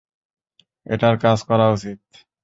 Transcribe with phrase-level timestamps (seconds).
[0.85, 1.99] এটার কাজ করা উচিত।